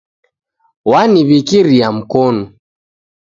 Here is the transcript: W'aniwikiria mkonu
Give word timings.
W'aniwikiria 0.89 1.87
mkonu 1.97 2.45